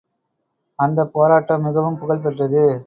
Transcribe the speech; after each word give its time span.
அந்தப் 0.79 1.13
போராட்டம் 1.13 1.61
மிகவும் 1.61 1.97
புகழ் 1.97 2.19
பெற்றது. 2.19 2.63